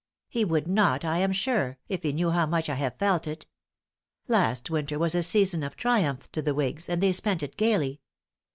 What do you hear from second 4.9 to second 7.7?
was a season of triumph to the whigs, and they spent it